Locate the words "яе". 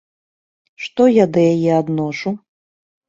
1.53-1.71